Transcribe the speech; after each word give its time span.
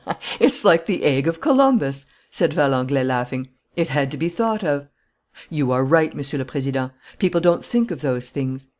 "It's 0.39 0.65
like 0.65 0.87
the 0.87 1.03
egg 1.03 1.27
of 1.27 1.39
Columbus," 1.41 2.07
said 2.31 2.53
Valenglay, 2.55 3.03
laughing. 3.03 3.51
"It 3.75 3.89
had 3.89 4.09
to 4.09 4.17
be 4.17 4.29
thought 4.29 4.63
of." 4.63 4.87
"You 5.47 5.71
are 5.71 5.85
right, 5.85 6.15
Monsieur 6.15 6.39
le 6.39 6.45
Président. 6.45 6.89
People 7.19 7.39
don't 7.39 7.63
think 7.63 7.91
of 7.91 8.01
those 8.01 8.31
things. 8.31 8.67